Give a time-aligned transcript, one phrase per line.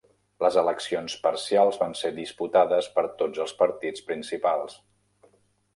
[0.43, 4.81] Les eleccions parcials van ser disputades per tots els partits principals.